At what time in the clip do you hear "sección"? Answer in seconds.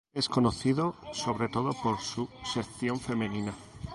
2.55-2.99